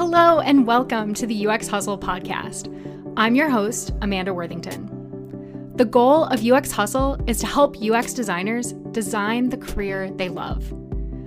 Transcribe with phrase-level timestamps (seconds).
[0.00, 2.72] Hello, and welcome to the UX Hustle podcast.
[3.18, 5.76] I'm your host, Amanda Worthington.
[5.76, 10.64] The goal of UX Hustle is to help UX designers design the career they love,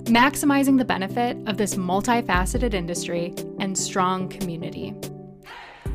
[0.05, 4.95] maximizing the benefit of this multifaceted industry and strong community.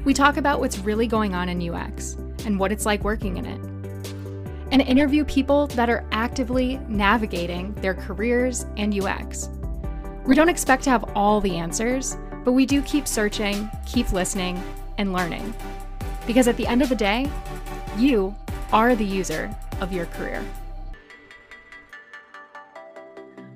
[0.04, 2.14] We talk about what's really going on in UX
[2.44, 3.60] and what it's like working in it,
[4.70, 9.50] and interview people that are actively navigating their careers and UX.
[10.24, 12.16] We don't expect to have all the answers
[12.48, 14.58] but we do keep searching, keep listening,
[14.96, 15.52] and learning.
[16.26, 17.30] Because at the end of the day,
[17.98, 18.34] you
[18.72, 20.42] are the user of your career.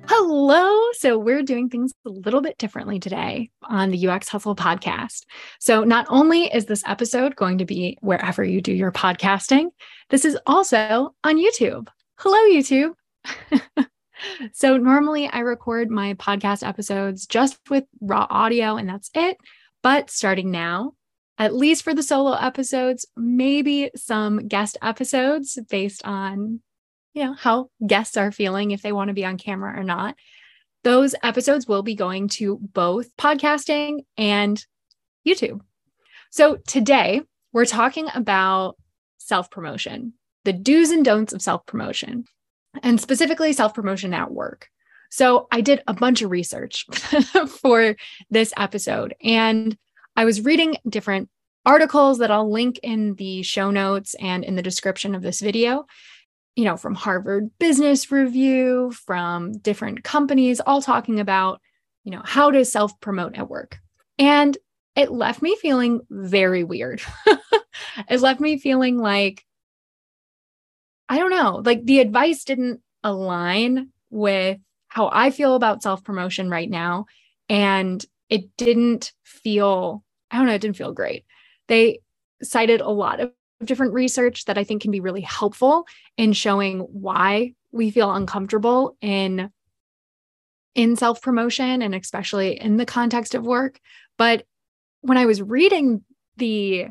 [0.05, 0.91] Hello.
[0.99, 5.23] So, we're doing things a little bit differently today on the UX Hustle podcast.
[5.59, 9.69] So, not only is this episode going to be wherever you do your podcasting,
[10.11, 11.87] this is also on YouTube.
[12.19, 12.93] Hello, YouTube.
[14.53, 19.37] So normally I record my podcast episodes just with raw audio and that's it.
[19.81, 20.93] But starting now,
[21.37, 26.61] at least for the solo episodes, maybe some guest episodes based on,
[27.13, 30.15] you know, how guests are feeling if they want to be on camera or not.
[30.83, 34.63] Those episodes will be going to both podcasting and
[35.27, 35.61] YouTube.
[36.29, 37.21] So today
[37.51, 38.75] we're talking about
[39.17, 42.25] self promotion, the do's and don'ts of self promotion
[42.81, 44.69] and specifically self promotion at work.
[45.09, 46.87] So I did a bunch of research
[47.61, 47.95] for
[48.31, 49.77] this episode and
[50.15, 51.29] I was reading different
[51.65, 55.85] articles that I'll link in the show notes and in the description of this video,
[56.55, 61.61] you know, from Harvard Business Review, from different companies, all talking about,
[62.03, 63.79] you know, how to self promote at work.
[64.19, 64.57] And
[64.95, 67.01] it left me feeling very weird.
[68.09, 69.43] it left me feeling like
[71.13, 76.49] I don't know, like the advice didn't align with how I feel about self promotion
[76.49, 77.05] right now.
[77.47, 81.23] And it didn't feel, I don't know, it didn't feel great.
[81.67, 81.99] They
[82.41, 83.31] cited a lot of
[83.63, 85.85] different research that I think can be really helpful
[86.17, 89.51] in showing why we feel uncomfortable in
[90.73, 93.79] in self promotion and especially in the context of work
[94.17, 94.43] but
[95.01, 96.03] when i was reading
[96.37, 96.87] the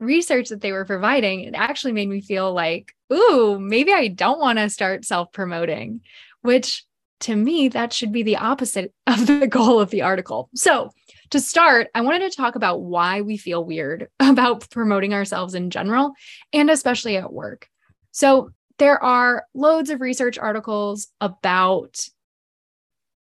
[0.00, 4.40] research that they were providing, it actually made me feel like, ooh, maybe I don't
[4.40, 6.00] want to start self promoting,
[6.42, 6.84] which
[7.20, 10.48] to me, that should be the opposite of the goal of the article.
[10.54, 10.90] So,
[11.30, 15.70] to start, I wanted to talk about why we feel weird about promoting ourselves in
[15.70, 16.12] general
[16.52, 17.68] and especially at work.
[18.10, 22.00] So, there are loads of research articles about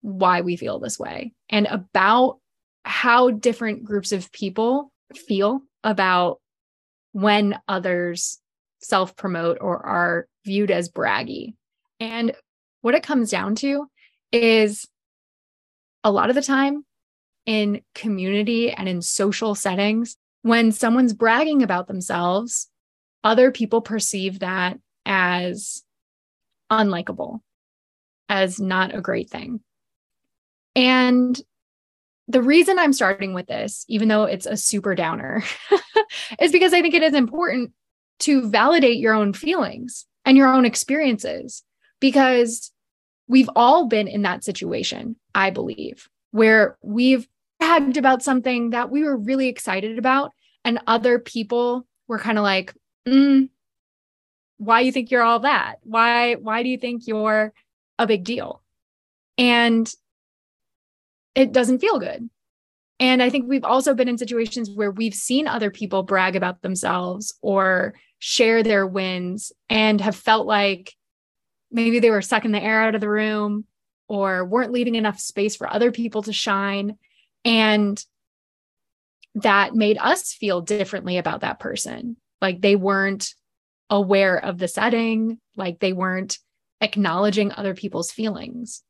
[0.01, 2.39] why we feel this way and about
[2.83, 6.39] how different groups of people feel about
[7.15, 8.41] when others
[8.81, 11.53] self promote or are viewed as braggy.
[12.01, 12.33] And
[12.81, 13.87] what it comes down to
[14.33, 14.85] is
[16.03, 16.83] a lot of the time
[17.45, 22.67] in community and in social settings, when someone's bragging about themselves,
[23.23, 25.83] other people perceive that as
[26.69, 27.39] unlikable,
[28.27, 29.61] as not a great thing.
[30.75, 31.41] And
[32.27, 35.43] the reason I'm starting with this, even though it's a super downer,
[36.39, 37.71] is because I think it is important
[38.19, 41.63] to validate your own feelings and your own experiences
[41.99, 42.71] because
[43.27, 47.27] we've all been in that situation, I believe, where we've
[47.59, 50.31] bragged about something that we were really excited about
[50.63, 52.73] and other people were kind of like,
[53.07, 53.49] mm,
[54.57, 55.75] why you think you're all that?
[55.83, 57.53] Why why do you think you're
[57.99, 58.61] a big deal?
[59.37, 59.91] And
[61.35, 62.29] it doesn't feel good.
[62.99, 66.61] And I think we've also been in situations where we've seen other people brag about
[66.61, 70.93] themselves or share their wins and have felt like
[71.71, 73.65] maybe they were sucking the air out of the room
[74.07, 76.97] or weren't leaving enough space for other people to shine.
[77.43, 78.01] And
[79.35, 82.15] that made us feel differently about that person.
[82.41, 83.33] Like they weren't
[83.89, 86.39] aware of the setting, like they weren't
[86.79, 88.83] acknowledging other people's feelings.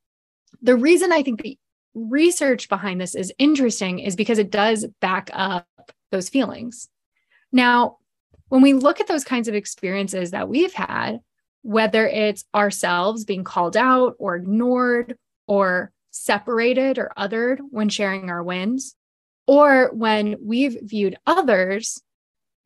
[0.61, 1.57] The reason I think the
[1.95, 5.66] research behind this is interesting is because it does back up
[6.11, 6.90] those feelings.
[7.52, 7.97] Now,
[8.49, 11.22] when we look at those kinds of experiences that we've had,
[11.64, 15.17] whether it's ourselves being called out or ignored
[15.47, 18.96] or separated or othered when sharing our wins,
[19.47, 22.02] or when we've viewed others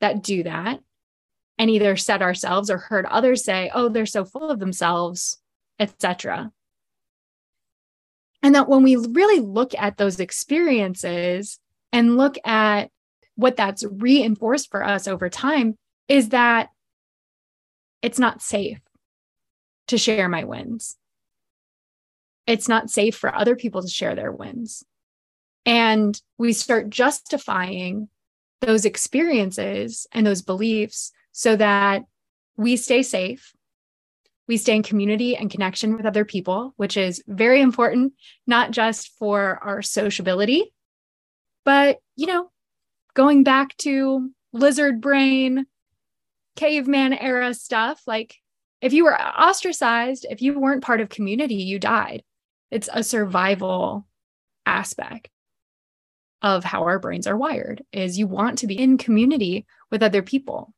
[0.01, 0.80] that do that
[1.57, 5.38] and either said ourselves or heard others say, oh, they're so full of themselves,
[5.77, 6.51] etc.
[8.41, 11.59] And that when we really look at those experiences
[11.91, 12.89] and look at
[13.36, 15.77] what that's reinforced for us over time,
[16.07, 16.69] is that
[18.01, 18.80] it's not safe
[19.88, 20.97] to share my wins.
[22.47, 24.83] It's not safe for other people to share their wins.
[25.65, 28.09] And we start justifying
[28.62, 32.03] those experiences and those beliefs so that
[32.57, 33.53] we stay safe.
[34.50, 38.13] We stay in community and connection with other people, which is very important,
[38.48, 40.74] not just for our sociability,
[41.63, 42.50] but, you know,
[43.13, 45.68] going back to lizard brain,
[46.56, 48.38] caveman era stuff, like
[48.81, 52.24] if you were ostracized, if you weren't part of community, you died.
[52.72, 54.07] It's a survival
[54.66, 55.30] aspect
[56.42, 60.24] of how our brains are wired is you want to be in community with other
[60.24, 60.74] people.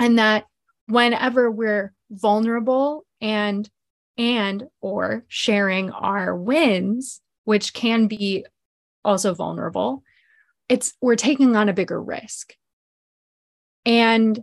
[0.00, 0.46] And that
[0.86, 3.68] whenever we're vulnerable and
[4.16, 8.44] and or sharing our wins, which can be
[9.04, 10.02] also vulnerable,
[10.68, 12.54] it's we're taking on a bigger risk.
[13.86, 14.42] And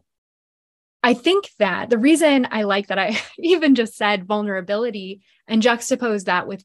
[1.03, 6.25] I think that the reason I like that I even just said vulnerability and juxtapose
[6.25, 6.63] that with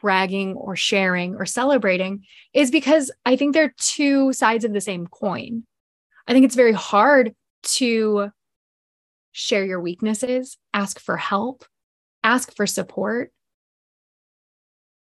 [0.00, 5.06] bragging or sharing or celebrating is because I think they're two sides of the same
[5.06, 5.64] coin.
[6.26, 8.30] I think it's very hard to
[9.32, 11.64] share your weaknesses, ask for help,
[12.22, 13.32] ask for support.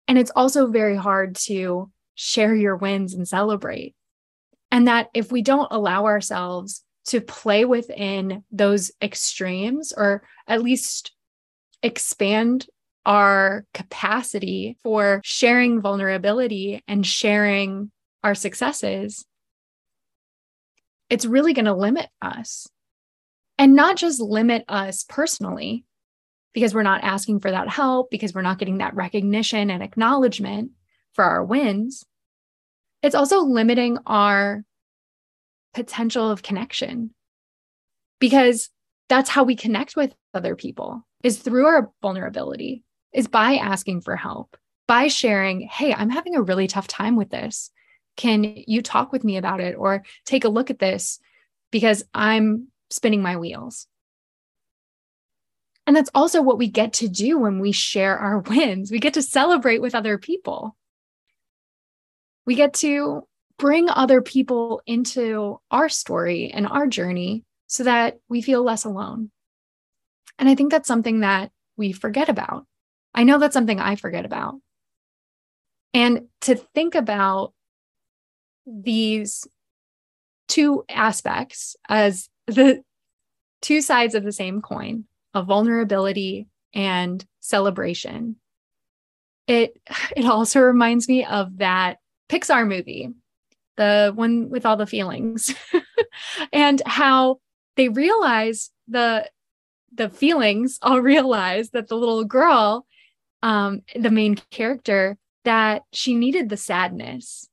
[0.07, 3.95] And it's also very hard to share your wins and celebrate.
[4.71, 11.11] And that if we don't allow ourselves to play within those extremes or at least
[11.81, 12.67] expand
[13.05, 17.91] our capacity for sharing vulnerability and sharing
[18.23, 19.25] our successes,
[21.09, 22.67] it's really going to limit us.
[23.59, 25.85] And not just limit us personally,
[26.53, 30.71] because we're not asking for that help, because we're not getting that recognition and acknowledgement
[31.13, 32.03] for our wins.
[33.03, 34.63] It's also limiting our
[35.73, 37.13] potential of connection
[38.19, 38.69] because
[39.07, 42.83] that's how we connect with other people is through our vulnerability
[43.13, 44.57] is by asking for help,
[44.87, 47.71] by sharing, hey, I'm having a really tough time with this.
[48.17, 51.19] Can you talk with me about it or take a look at this
[51.71, 53.87] because I'm spinning my wheels?
[55.87, 58.91] And that's also what we get to do when we share our wins.
[58.91, 60.75] We get to celebrate with other people.
[62.45, 63.23] We get to
[63.57, 69.31] bring other people into our story and our journey so that we feel less alone.
[70.37, 72.65] And I think that's something that we forget about.
[73.13, 74.55] I know that's something I forget about.
[75.93, 77.53] And to think about
[78.65, 79.47] these
[80.47, 82.83] two aspects as the
[83.61, 88.35] two sides of the same coin of vulnerability and celebration.
[89.47, 89.79] It
[90.15, 91.97] it also reminds me of that
[92.29, 93.09] Pixar movie,
[93.77, 95.53] the one with all the feelings,
[96.53, 97.39] and how
[97.75, 99.29] they realize the
[99.93, 102.85] the feelings all realize that the little girl
[103.41, 107.47] um, the main character that she needed the sadness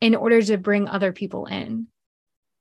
[0.00, 1.88] in order to bring other people in.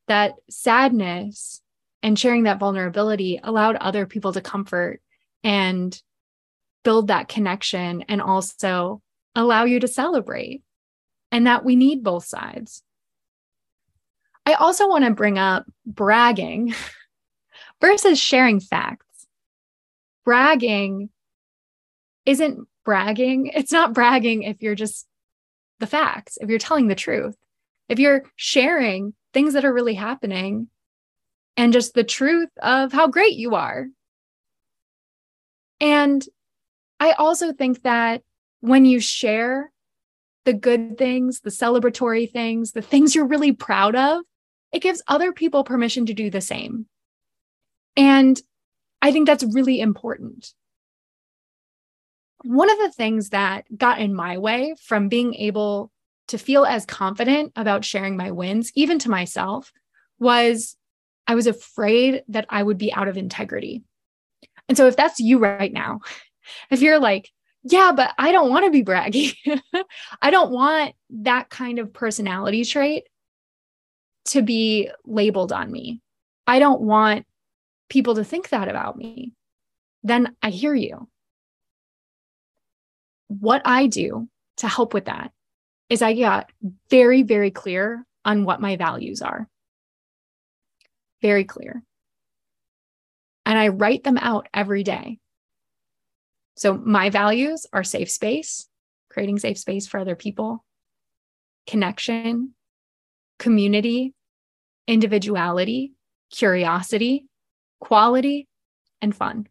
[0.08, 1.62] That sadness
[2.04, 5.02] and sharing that vulnerability allowed other people to comfort
[5.44, 6.00] and
[6.84, 9.02] build that connection and also
[9.36, 10.62] allow you to celebrate.
[11.32, 12.82] And that we need both sides.
[14.46, 16.74] I also want to bring up bragging
[17.82, 19.28] versus sharing facts.
[20.24, 21.10] Bragging
[22.26, 23.48] isn't bragging.
[23.48, 25.06] It's not bragging if you're just
[25.80, 27.36] the facts, if you're telling the truth,
[27.90, 30.70] if you're sharing things that are really happening
[31.58, 33.88] and just the truth of how great you are.
[35.82, 36.24] And
[37.00, 38.24] I also think that
[38.62, 39.72] when you share
[40.46, 44.24] the good things, the celebratory things, the things you're really proud of,
[44.72, 46.86] it gives other people permission to do the same.
[47.96, 48.40] And
[49.02, 50.54] I think that's really important
[52.44, 55.92] one of the things that got in my way from being able
[56.28, 59.72] to feel as confident about sharing my wins, even to myself,
[60.20, 60.76] was
[61.28, 63.84] I was afraid that I would be out of integrity.
[64.70, 66.02] And so, if that's you right now,
[66.72, 67.30] if you're like,
[67.64, 69.36] yeah, but I don't want to be braggy,
[70.22, 73.04] I don't want that kind of personality trait
[74.26, 76.02] to be labeled on me.
[76.46, 77.26] I don't want
[77.90, 79.34] people to think that about me.
[80.04, 81.08] Then I hear you
[83.28, 85.32] what I do to help with that
[85.90, 86.50] is I got
[86.90, 89.48] very, very clear on what my values are.
[91.22, 91.84] Very clear.
[93.46, 95.20] And I write them out every day.
[96.56, 98.68] So my values are safe space,
[99.10, 100.66] creating safe space for other people,
[101.66, 102.54] connection,
[103.40, 104.14] community,
[104.88, 105.94] individuality,
[106.32, 107.28] curiosity,
[107.80, 108.48] quality,
[109.02, 109.48] and fun.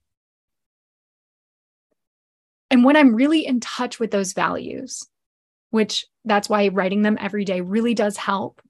[2.70, 5.06] And when I'm really in touch with those values,
[5.70, 8.60] which that's why writing them every day really does help.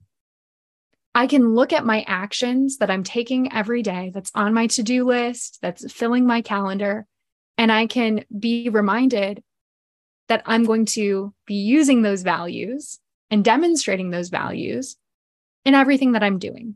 [1.16, 4.82] I can look at my actions that I'm taking every day, that's on my to
[4.82, 7.06] do list, that's filling my calendar,
[7.56, 9.42] and I can be reminded
[10.28, 12.98] that I'm going to be using those values
[13.30, 14.98] and demonstrating those values
[15.64, 16.74] in everything that I'm doing.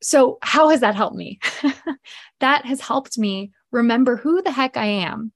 [0.00, 1.40] So, how has that helped me?
[2.40, 5.30] that has helped me remember who the heck I am,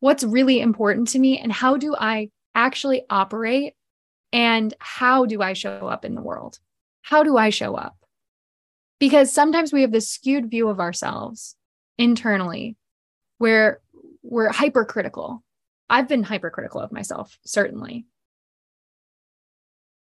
[0.00, 3.74] what's really important to me, and how do I actually operate,
[4.34, 6.58] and how do I show up in the world?
[7.02, 7.96] How do I show up?
[8.98, 11.54] Because sometimes we have this skewed view of ourselves
[11.98, 12.76] internally
[13.38, 13.80] where
[14.24, 15.44] we're hypercritical.
[15.88, 18.06] I've been hypercritical of myself, certainly.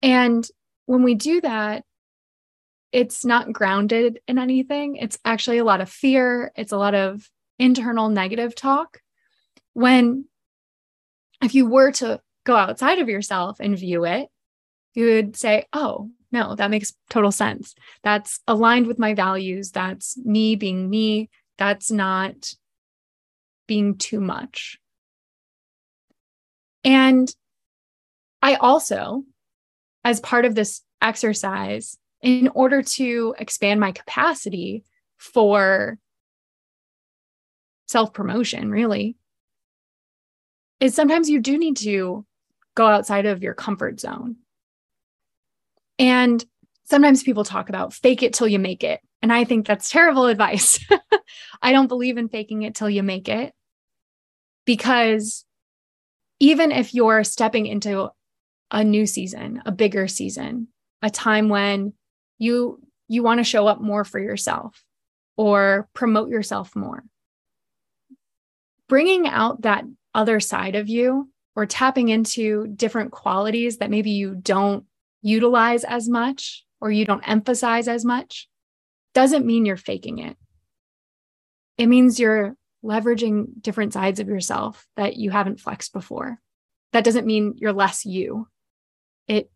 [0.02, 0.46] And
[0.88, 1.86] when we do that,
[2.92, 4.98] it's not grounded in anything.
[4.98, 7.30] It's actually a lot of fear, it's a lot of
[7.60, 9.00] internal negative talk.
[9.72, 10.26] When,
[11.42, 14.30] if you were to go outside of yourself and view it,
[14.96, 17.76] you would say, oh, no, that makes total sense.
[18.04, 19.72] That's aligned with my values.
[19.72, 21.30] That's me being me.
[21.58, 22.54] That's not
[23.68, 24.78] being too much.
[26.84, 27.34] And
[28.42, 29.24] I also,
[30.04, 34.86] as part of this exercise, in order to expand my capacity
[35.18, 35.98] for
[37.88, 39.18] self promotion, really,
[40.80, 42.26] is sometimes you do need to
[42.78, 44.36] go outside of your comfort zone.
[45.98, 46.46] And
[46.86, 49.02] sometimes people talk about fake it till you make it.
[49.24, 50.80] And I think that's terrible advice.
[51.62, 53.52] I don't believe in faking it till you make it
[54.66, 55.44] because
[56.40, 58.10] even if you're stepping into
[58.70, 60.68] a new season, a bigger season,
[61.02, 61.94] a time when
[62.38, 64.84] you you want to show up more for yourself
[65.36, 67.04] or promote yourself more.
[68.88, 74.36] Bringing out that other side of you or tapping into different qualities that maybe you
[74.36, 74.86] don't
[75.24, 78.48] utilize as much or you don't emphasize as much
[79.16, 80.38] doesn't mean you're faking it.
[81.80, 86.40] It means you're leveraging different sides of yourself that you haven't flexed before.
[86.94, 88.48] That doesn't mean you're less you.
[89.28, 89.50] It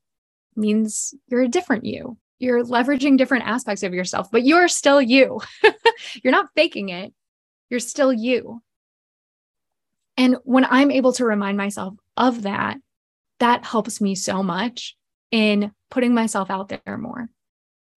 [0.55, 2.17] means you're a different you.
[2.39, 5.39] You're leveraging different aspects of yourself, but you're still you.
[6.23, 7.13] you're not faking it.
[7.69, 8.63] You're still you.
[10.17, 12.77] And when I'm able to remind myself of that,
[13.39, 14.95] that helps me so much
[15.31, 17.29] in putting myself out there more,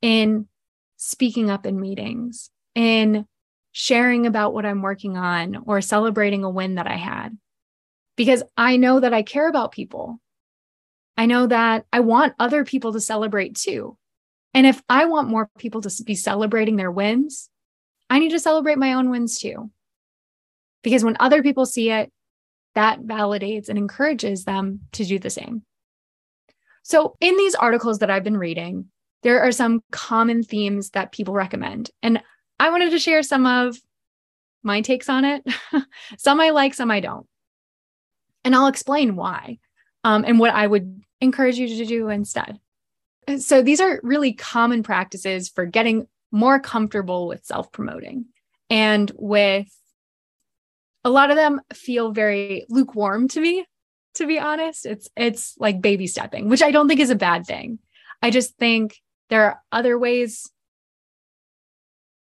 [0.00, 0.48] in
[0.96, 3.26] speaking up in meetings, in
[3.72, 7.36] sharing about what I'm working on or celebrating a win that I had.
[8.16, 10.20] Because I know that I care about people.
[11.16, 13.98] I know that I want other people to celebrate too.
[14.54, 17.50] And if I want more people to be celebrating their wins,
[18.08, 19.70] I need to celebrate my own wins too.
[20.84, 22.12] Because when other people see it,
[22.76, 25.62] that validates and encourages them to do the same.
[26.82, 28.86] So, in these articles that I've been reading,
[29.22, 31.90] there are some common themes that people recommend.
[32.02, 32.22] And
[32.60, 33.76] I wanted to share some of
[34.62, 35.44] my takes on it.
[36.18, 37.26] some I like, some I don't.
[38.44, 39.58] And I'll explain why
[40.04, 42.58] um, and what I would encourage you to do instead.
[43.38, 48.26] So, these are really common practices for getting more comfortable with self promoting
[48.68, 49.68] and with
[51.04, 53.66] a lot of them feel very lukewarm to me
[54.14, 54.86] to be honest.
[54.86, 57.78] It's it's like baby stepping which i don't think is a bad thing.
[58.22, 58.96] I just think
[59.28, 60.50] there are other ways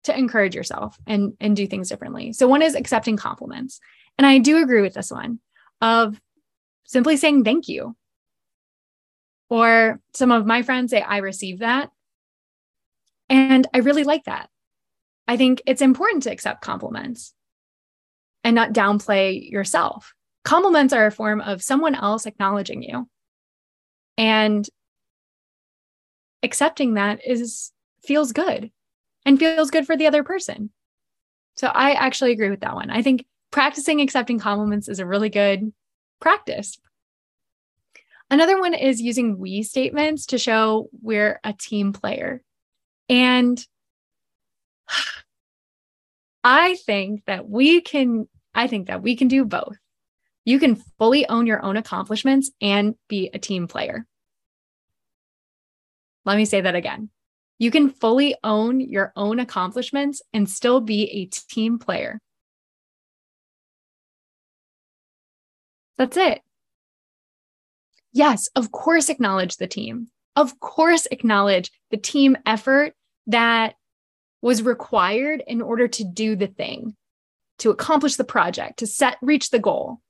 [0.05, 2.33] to encourage yourself and and do things differently.
[2.33, 3.81] So one is accepting compliments.
[4.19, 5.41] And i do agree with this one
[5.81, 6.21] of
[6.85, 7.97] simply saying thank you.
[9.51, 11.91] Or some of my friends say i received that.
[13.29, 14.51] And i really like that.
[15.29, 17.35] I think it's important to accept compliments
[18.45, 20.15] and not downplay yourself.
[20.45, 23.09] Compliments are a form of someone else acknowledging you.
[24.17, 24.69] And
[26.43, 28.71] accepting that is feels good
[29.25, 30.71] and feels good for the other person.
[31.57, 32.91] So I actually agree with that one.
[32.91, 35.73] I think practicing accepting compliments is a really good
[36.21, 36.79] practice.
[38.31, 42.43] Another one is using we statements to show we're a team player.
[43.09, 43.65] And
[46.45, 49.77] I think that we can, I think that we can do both.
[50.45, 54.07] You can fully own your own accomplishments and be a team player.
[56.25, 57.11] Let me say that again.
[57.59, 62.21] You can fully own your own accomplishments and still be a team player.
[65.97, 66.41] That's it.
[68.13, 70.09] Yes, of course, acknowledge the team.
[70.37, 72.95] Of course, acknowledge the team effort
[73.27, 73.75] that
[74.41, 76.97] was required in order to do the thing,
[77.59, 80.01] to accomplish the project, to set reach the goal.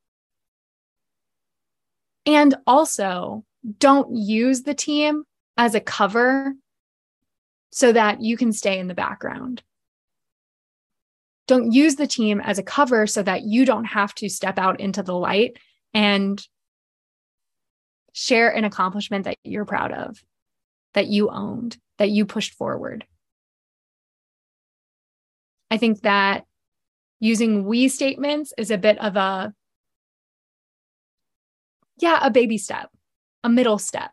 [2.27, 3.45] And also,
[3.79, 5.25] don't use the team
[5.57, 6.55] as a cover
[7.71, 9.63] so that you can stay in the background.
[11.47, 14.81] Don't use the team as a cover so that you don't have to step out
[14.81, 15.57] into the light
[15.95, 16.47] and
[18.13, 20.23] share an accomplishment that you're proud of,
[20.93, 23.07] that you owned, that you pushed forward.
[25.71, 26.45] I think that
[27.21, 29.53] using we statements is a bit of a,
[31.99, 32.91] yeah, a baby step,
[33.45, 34.11] a middle step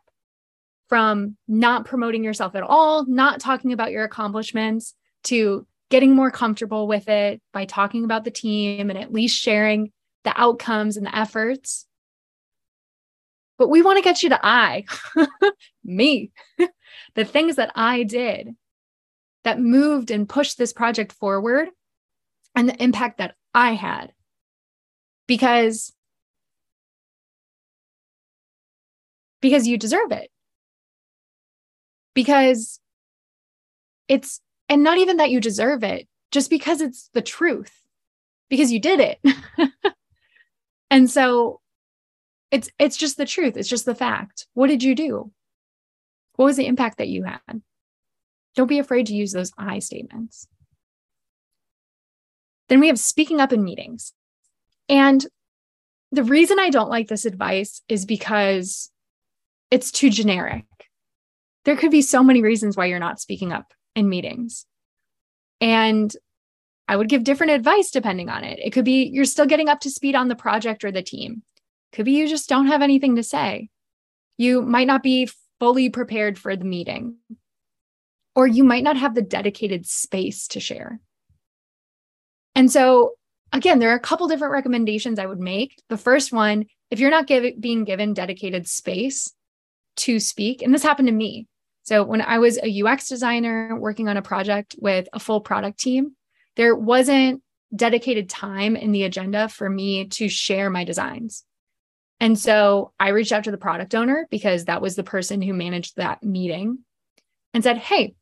[0.88, 4.94] from not promoting yourself at all, not talking about your accomplishments,
[5.24, 9.92] to getting more comfortable with it by talking about the team and at least sharing
[10.24, 11.86] the outcomes and the efforts.
[13.58, 14.84] But we want to get you to I,
[15.84, 16.30] me,
[17.14, 18.54] the things that I did
[19.46, 21.68] that moved and pushed this project forward
[22.56, 24.12] and the impact that I had.
[25.28, 25.92] Because
[29.40, 30.32] because you deserve it.
[32.12, 32.80] Because
[34.08, 37.72] it's and not even that you deserve it, just because it's the truth.
[38.50, 39.20] Because you did it.
[40.90, 41.60] and so
[42.50, 43.56] it's it's just the truth.
[43.56, 44.48] It's just the fact.
[44.54, 45.30] What did you do?
[46.34, 47.62] What was the impact that you had?
[48.56, 50.48] Don't be afraid to use those I statements.
[52.68, 54.12] Then we have speaking up in meetings.
[54.88, 55.24] And
[56.10, 58.90] the reason I don't like this advice is because
[59.70, 60.64] it's too generic.
[61.64, 64.66] There could be so many reasons why you're not speaking up in meetings.
[65.60, 66.12] And
[66.88, 68.58] I would give different advice depending on it.
[68.60, 71.42] It could be you're still getting up to speed on the project or the team.
[71.92, 73.68] Could be you just don't have anything to say.
[74.38, 77.16] You might not be fully prepared for the meeting,
[78.36, 81.00] or you might not have the dedicated space to share.
[82.54, 83.14] And so,
[83.52, 85.82] again, there are a couple different recommendations I would make.
[85.88, 89.32] The first one, if you're not give, being given dedicated space
[89.96, 91.48] to speak, and this happened to me.
[91.82, 95.80] So, when I was a UX designer working on a project with a full product
[95.80, 96.14] team,
[96.56, 97.42] there wasn't
[97.74, 101.42] dedicated time in the agenda for me to share my designs.
[102.20, 105.52] And so I reached out to the product owner because that was the person who
[105.52, 106.78] managed that meeting
[107.52, 108.14] and said, Hey,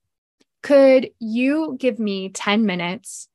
[0.64, 3.28] could you give me 10 minutes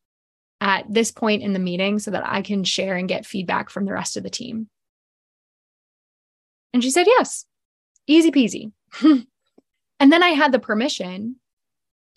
[0.60, 3.86] at this point in the meeting so that I can share and get feedback from
[3.86, 4.68] the rest of the team?
[6.74, 7.46] And she said, yes,
[8.08, 8.72] easy peasy.
[9.04, 11.36] and then I had the permission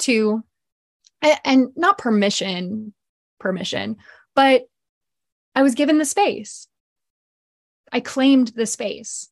[0.00, 0.42] to,
[1.44, 2.94] and not permission,
[3.38, 3.96] permission,
[4.34, 4.62] but
[5.54, 6.68] I was given the space.
[7.92, 9.28] I claimed the space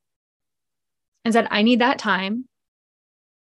[1.25, 2.50] and said, I need that time.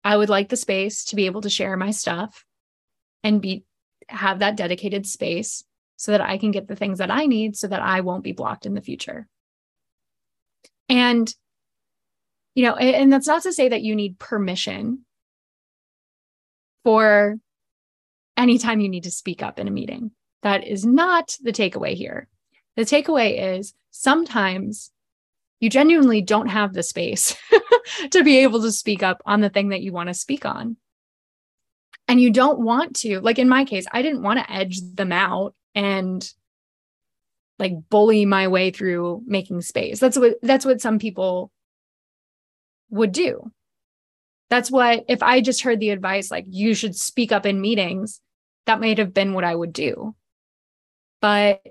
[0.06, 2.44] I would like the space to be able to share my stuff
[3.24, 3.64] and be
[4.08, 5.64] have that dedicated space
[5.96, 8.30] so that I can get the things that I need so that I won't be
[8.30, 9.26] blocked in the future.
[10.88, 11.34] And,
[12.54, 15.04] you know, and that's not to say that you need permission
[16.84, 17.40] for
[18.36, 20.12] anytime you need to speak up in a meeting.
[20.44, 22.28] That is not the takeaway here.
[22.76, 24.92] The takeaway is sometimes
[25.60, 27.36] you genuinely don't have the space
[28.10, 30.76] to be able to speak up on the thing that you want to speak on.
[32.08, 35.10] And you don't want to like in my case i didn't want to edge them
[35.10, 36.32] out and
[37.58, 39.98] like bully my way through making space.
[39.98, 41.50] That's what that's what some people
[42.90, 43.50] would do.
[44.50, 48.20] That's what if i just heard the advice like you should speak up in meetings
[48.66, 50.14] that might have been what i would do.
[51.20, 51.62] But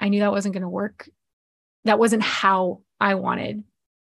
[0.00, 1.08] i knew that wasn't going to work.
[1.84, 3.62] That wasn't how i wanted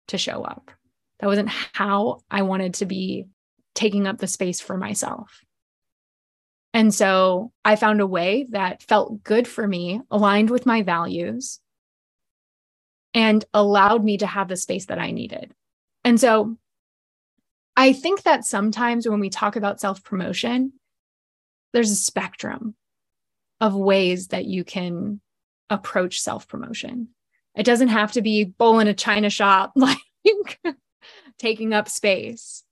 [0.07, 0.71] to show up
[1.19, 3.25] that wasn't how i wanted to be
[3.75, 5.41] taking up the space for myself
[6.73, 11.59] and so I found a way that felt good for me, aligned with my values,
[13.13, 15.53] and allowed me to have the space that I needed.
[16.05, 16.55] And so
[17.75, 20.73] I think that sometimes when we talk about self promotion,
[21.73, 22.75] there's a spectrum
[23.59, 25.19] of ways that you can
[25.69, 27.09] approach self promotion.
[27.55, 29.97] It doesn't have to be bull in a china shop, like
[31.37, 32.63] taking up space.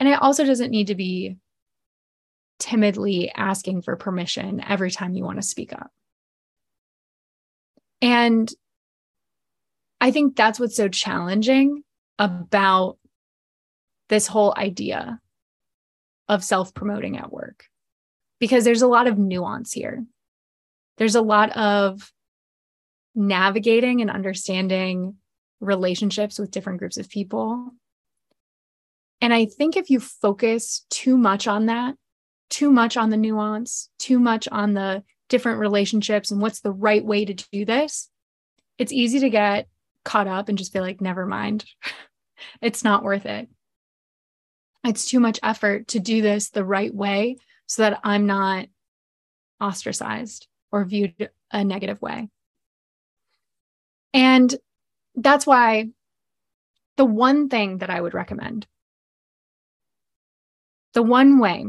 [0.00, 1.36] And it also doesn't need to be
[2.58, 5.90] timidly asking for permission every time you want to speak up.
[8.00, 8.52] And
[10.00, 11.82] I think that's what's so challenging
[12.18, 12.98] about
[14.08, 15.20] this whole idea
[16.28, 17.64] of self promoting at work,
[18.38, 20.04] because there's a lot of nuance here.
[20.98, 22.12] There's a lot of
[23.18, 25.16] navigating and understanding
[25.60, 27.72] relationships with different groups of people.
[29.20, 31.96] And I think if you focus too much on that,
[32.48, 37.04] too much on the nuance, too much on the different relationships and what's the right
[37.04, 38.08] way to do this,
[38.78, 39.66] it's easy to get
[40.04, 41.64] caught up and just be like, never mind.
[42.62, 43.48] it's not worth it.
[44.84, 48.68] It's too much effort to do this the right way so that I'm not
[49.60, 52.28] ostracized or viewed a negative way.
[54.12, 54.54] And
[55.14, 55.88] that's why
[56.96, 58.66] the one thing that I would recommend,
[60.94, 61.66] the one way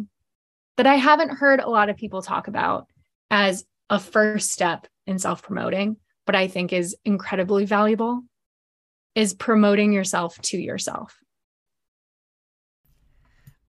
[0.77, 2.87] that I haven't heard a lot of people talk about
[3.29, 8.23] as a first step in self promoting, but I think is incredibly valuable,
[9.15, 11.17] is promoting yourself to yourself.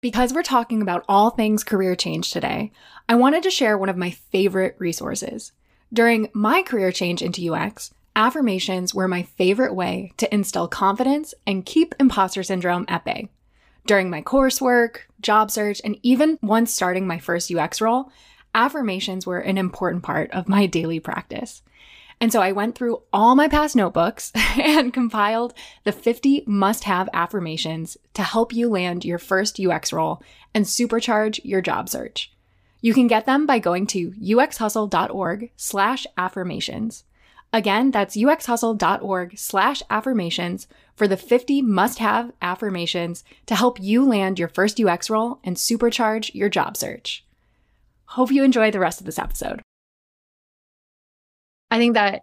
[0.00, 2.72] Because we're talking about all things career change today,
[3.08, 5.52] I wanted to share one of my favorite resources.
[5.92, 11.64] During my career change into UX, affirmations were my favorite way to instill confidence and
[11.64, 13.30] keep imposter syndrome at bay.
[13.86, 18.12] During my coursework, job search, and even once starting my first UX role,
[18.54, 21.62] affirmations were an important part of my daily practice.
[22.20, 25.54] And so I went through all my past notebooks and compiled
[25.84, 31.40] the 50 must have affirmations to help you land your first UX role and supercharge
[31.42, 32.30] your job search.
[32.82, 37.04] You can get them by going to uxhustle.org slash affirmations.
[37.52, 44.38] Again, that's uxhustle.org slash affirmations for the 50 must have affirmations to help you land
[44.38, 47.24] your first UX role and supercharge your job search.
[48.04, 49.62] Hope you enjoy the rest of this episode.
[51.72, 52.22] I think that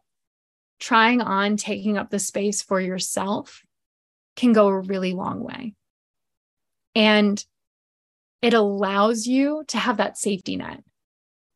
[0.79, 3.63] trying on taking up the space for yourself
[4.35, 5.73] can go a really long way.
[6.95, 7.43] And
[8.41, 10.83] it allows you to have that safety net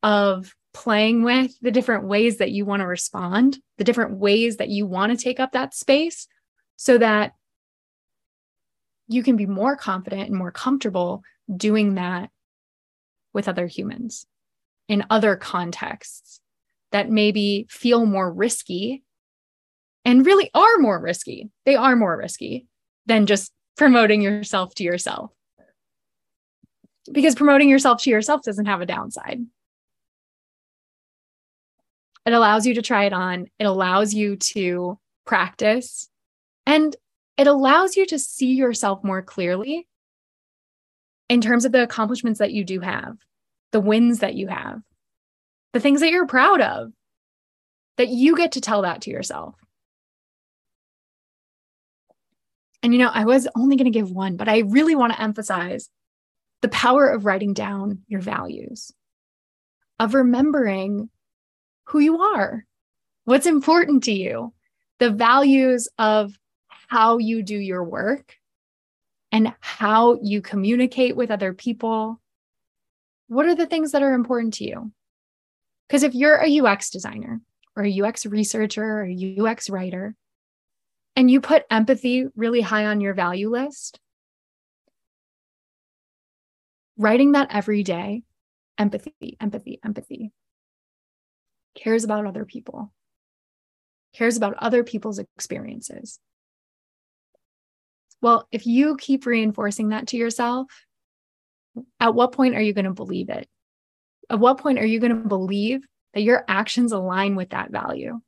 [0.03, 4.69] of playing with the different ways that you want to respond, the different ways that
[4.69, 6.27] you want to take up that space
[6.77, 7.33] so that
[9.07, 11.23] you can be more confident and more comfortable
[11.55, 12.29] doing that
[13.33, 14.25] with other humans
[14.87, 16.39] in other contexts
[16.91, 19.03] that maybe feel more risky
[20.03, 21.49] and really are more risky.
[21.65, 22.67] They are more risky
[23.05, 25.31] than just promoting yourself to yourself.
[27.11, 29.39] Because promoting yourself to yourself doesn't have a downside.
[32.25, 36.09] It allows you to try it on, it allows you to practice,
[36.65, 36.95] and
[37.37, 39.87] it allows you to see yourself more clearly
[41.29, 43.17] in terms of the accomplishments that you do have,
[43.71, 44.81] the wins that you have,
[45.73, 46.91] the things that you're proud of,
[47.97, 49.55] that you get to tell that to yourself.
[52.83, 55.21] And you know, I was only going to give one, but I really want to
[55.21, 55.89] emphasize
[56.61, 58.91] the power of writing down your values,
[59.99, 61.09] of remembering
[61.91, 62.65] who you are,
[63.25, 64.53] what's important to you,
[64.99, 66.33] the values of
[66.87, 68.35] how you do your work
[69.29, 72.21] and how you communicate with other people.
[73.27, 74.91] What are the things that are important to you?
[75.87, 77.41] Because if you're a UX designer
[77.75, 80.15] or a UX researcher or a UX writer,
[81.17, 83.99] and you put empathy really high on your value list,
[86.97, 88.23] writing that every day,
[88.77, 90.31] empathy, empathy, empathy,
[91.75, 92.91] cares about other people,
[94.13, 96.19] cares about other people's experiences.
[98.21, 100.85] Well, if you keep reinforcing that to yourself,
[101.99, 103.47] at what point are you going to believe it?
[104.29, 105.81] At what point are you going to believe
[106.13, 108.21] that your actions align with that value?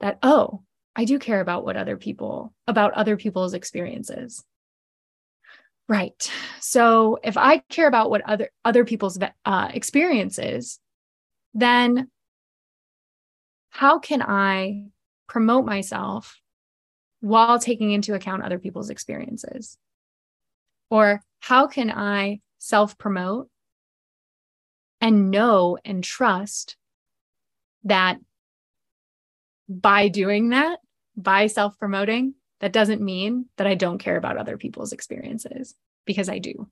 [0.00, 0.62] That, oh,
[0.96, 4.44] I do care about what other people, about other people's experiences.
[5.88, 6.30] Right.
[6.60, 10.78] So if I care about what other other people's uh, experiences,
[11.52, 12.08] then
[13.70, 14.86] how can I
[15.28, 16.40] promote myself
[17.20, 19.78] while taking into account other people's experiences?
[20.90, 23.48] Or how can I self promote
[25.00, 26.76] and know and trust
[27.84, 28.18] that
[29.68, 30.80] by doing that,
[31.16, 36.28] by self promoting, that doesn't mean that I don't care about other people's experiences because
[36.28, 36.68] I do.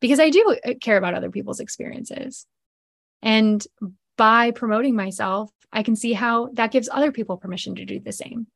[0.00, 2.46] Because I do uh, care about other people's experiences.
[3.22, 3.64] And
[4.16, 8.12] by promoting myself, I can see how that gives other people permission to do the
[8.12, 8.46] same.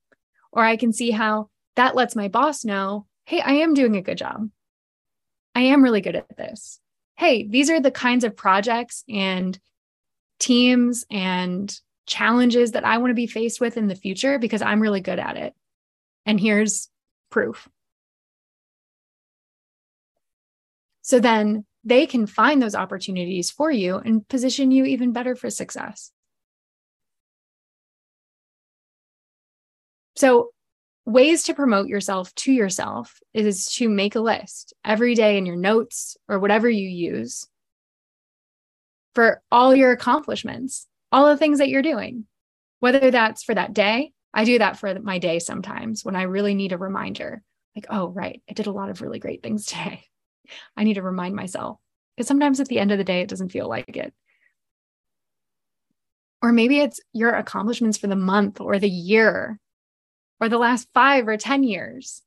[0.53, 4.03] Or I can see how that lets my boss know hey, I am doing a
[4.03, 4.51] good job.
[5.55, 6.81] I am really good at this
[7.21, 9.59] hey, these are the kinds of projects and
[10.39, 14.81] teams and challenges that I want to be faced with in the future because I'm
[14.81, 15.53] really good at it.
[16.25, 16.89] And here's
[17.29, 17.69] proof.
[21.03, 25.51] So then they can find those opportunities for you and position you even better for
[25.51, 26.13] success.
[30.17, 30.51] So
[31.07, 35.57] ways to promote yourself to yourself is to make a list every day in your
[35.57, 37.47] notes or whatever you use
[39.15, 42.27] for all your accomplishments, all the things that you're doing.
[42.81, 46.55] Whether that's for that day, I do that for my day sometimes when I really
[46.55, 47.43] need a reminder
[47.75, 50.05] like, oh, right, I did a lot of really great things today.
[50.77, 51.79] I need to remind myself
[52.17, 54.13] because sometimes at the end of the day, it doesn't feel like it.
[56.43, 59.59] Or maybe it's your accomplishments for the month or the year
[60.41, 62.23] or the last five or 10 years.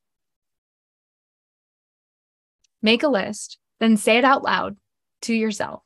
[2.82, 4.78] Make a list, then say it out loud
[5.24, 5.84] to yourself.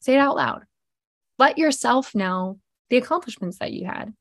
[0.00, 0.64] Say it out loud.
[1.38, 2.58] Let yourself know
[2.90, 4.14] the accomplishments that you had.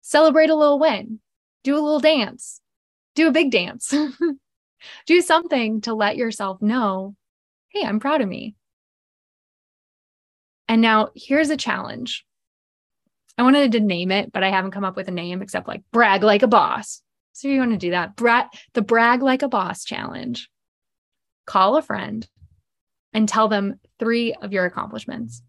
[0.00, 1.20] Celebrate a little win,
[1.62, 2.61] do a little dance,
[3.14, 3.94] do a big dance,
[5.06, 7.14] do something to let yourself know,
[7.68, 8.54] hey, I'm proud of me.
[10.68, 12.24] And now here's a challenge.
[13.36, 15.82] I wanted to name it, but I haven't come up with a name except like
[15.92, 17.02] brag like a boss.
[17.32, 20.48] So you want to do that, Bra- the brag like a boss challenge.
[21.46, 22.28] Call a friend
[23.12, 25.42] and tell them three of your accomplishments.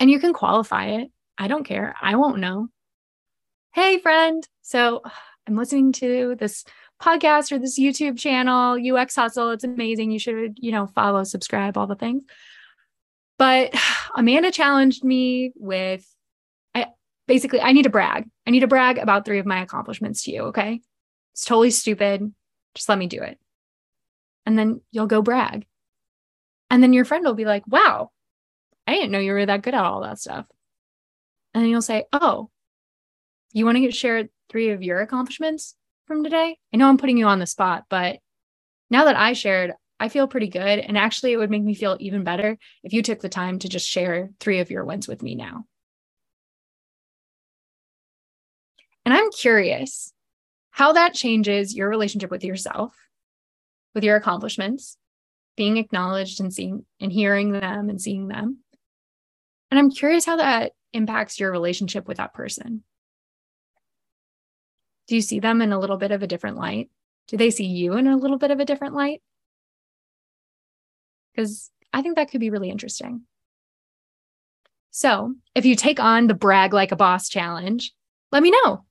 [0.00, 1.10] And you can qualify it.
[1.38, 1.94] I don't care.
[2.00, 2.68] I won't know.
[3.74, 4.46] Hey, friend.
[4.60, 5.08] So uh,
[5.48, 6.62] I'm listening to this
[7.00, 9.48] podcast or this YouTube channel, UX Hustle.
[9.48, 10.10] It's amazing.
[10.10, 12.22] You should, you know, follow, subscribe, all the things.
[13.38, 13.74] But
[14.14, 16.06] Amanda challenged me with
[16.74, 16.88] I
[17.26, 18.28] basically I need to brag.
[18.46, 20.82] I need to brag about three of my accomplishments to you, okay?
[21.32, 22.30] It's totally stupid.
[22.74, 23.38] Just let me do it.
[24.44, 25.64] And then you'll go brag.
[26.70, 28.10] And then your friend will be like, "Wow,
[28.86, 30.44] I didn't know you were that good at all that stuff."
[31.54, 32.50] And then you'll say, "Oh,
[33.52, 37.26] you want to share three of your accomplishments from today?" I know I'm putting you
[37.26, 38.18] on the spot, but
[38.90, 40.80] now that I shared, I feel pretty good.
[40.80, 43.68] And actually, it would make me feel even better if you took the time to
[43.68, 45.64] just share three of your wins with me now.
[49.04, 50.12] And I'm curious
[50.70, 52.96] how that changes your relationship with yourself,
[53.94, 54.96] with your accomplishments,
[55.56, 58.58] being acknowledged and seeing and hearing them and seeing them.
[59.70, 62.84] And I'm curious how that impacts your relationship with that person.
[65.12, 66.88] Do you see them in a little bit of a different light?
[67.28, 69.20] Do they see you in a little bit of a different light?
[71.34, 73.22] because I think that could be really interesting.
[74.90, 77.92] So, if you take on the brag like a boss challenge,
[78.30, 78.84] let me know.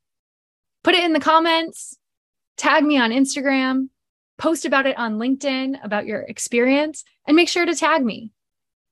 [0.84, 1.98] Put it in the comments,
[2.58, 3.90] tag me on Instagram,
[4.38, 8.32] post about it on LinkedIn about your experience, and make sure to tag me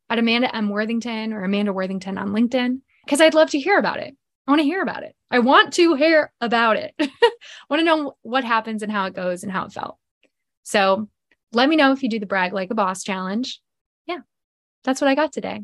[0.10, 0.70] at Amanda M.
[0.70, 4.16] Worthington or Amanda Worthington on LinkedIn because I'd love to hear about it.
[4.50, 5.16] I want to hear about it.
[5.30, 6.96] I want to hear about it.
[7.00, 7.08] I
[7.70, 10.00] want to know what happens and how it goes and how it felt.
[10.64, 11.08] So
[11.52, 13.62] let me know if you do the brag like a boss challenge.
[14.08, 14.22] Yeah,
[14.84, 15.62] that's what I got today.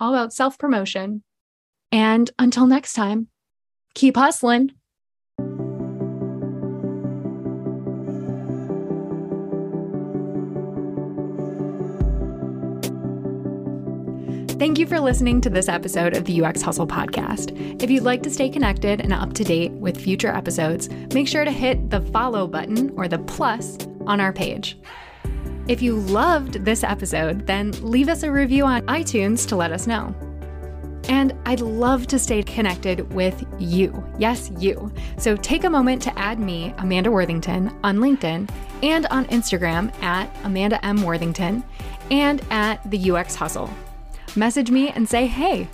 [0.00, 1.22] All about self promotion.
[1.92, 3.28] And until next time,
[3.94, 4.72] keep hustling.
[14.56, 17.82] Thank you for listening to this episode of the UX Hustle podcast.
[17.82, 21.44] If you'd like to stay connected and up to date with future episodes, make sure
[21.44, 24.78] to hit the follow button or the plus on our page.
[25.66, 29.88] If you loved this episode, then leave us a review on iTunes to let us
[29.88, 30.14] know.
[31.08, 34.06] And I'd love to stay connected with you.
[34.18, 34.92] Yes, you.
[35.18, 38.48] So take a moment to add me, Amanda Worthington, on LinkedIn
[38.84, 41.02] and on Instagram at Amanda M.
[41.02, 41.64] Worthington
[42.12, 43.68] and at the UX Hustle.
[44.36, 45.68] Message me and say, hey,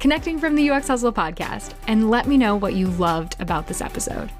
[0.00, 3.82] connecting from the UX Hustle podcast, and let me know what you loved about this
[3.82, 4.30] episode.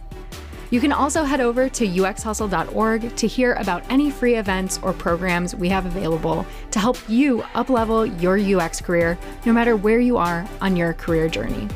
[0.70, 5.54] You can also head over to uxhustle.org to hear about any free events or programs
[5.54, 10.48] we have available to help you uplevel your UX career no matter where you are
[10.62, 11.68] on your career journey.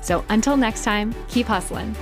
[0.00, 1.94] So until next time, keep hustling.